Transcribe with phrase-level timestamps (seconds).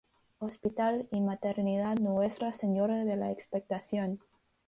[0.39, 4.19] Hospital y Maternidad Nuestra Señora de la Expectación.